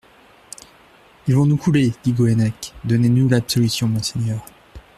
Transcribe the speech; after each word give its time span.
Ils 1.27 1.35
vont 1.35 1.45
nous 1.45 1.57
couler, 1.57 1.93
dit 2.03 2.13
Goennec; 2.13 2.73
donnez-nous 2.85 3.29
l'absolution, 3.29 3.87
monseigneur. 3.87 4.43